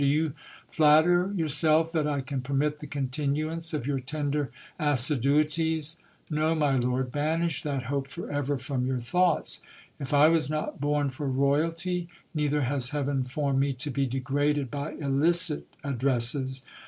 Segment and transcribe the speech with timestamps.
[0.01, 0.33] Do you
[0.67, 5.99] flatter yourself that I cm permit the continuance of your tender assiduities?
[6.27, 9.61] No, my lord, banish that hope for ever from your thoughts.
[9.99, 14.71] If I was not born for royalty, neither has heaven formed me to be degraded
[14.71, 16.63] by illicit addresses.